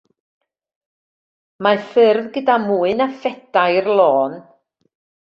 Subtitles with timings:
[1.67, 4.39] Mae ffyrdd gyda mwy na phedair lôn.